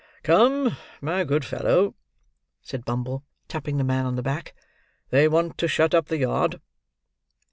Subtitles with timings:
[0.23, 1.93] "Come, my good fellow!"
[2.63, 4.55] said Bumble, tapping the man on the back.
[5.11, 6.59] "They want to shut up the yard."